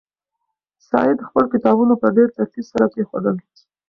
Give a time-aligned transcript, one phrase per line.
[0.89, 3.35] سعید خپل کتابونه په ډېر ترتیب سره کېښودل.